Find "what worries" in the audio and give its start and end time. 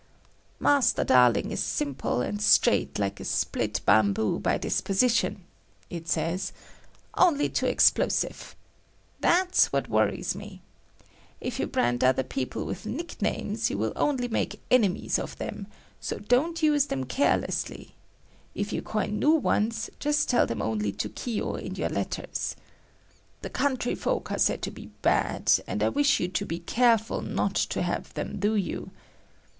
9.71-10.33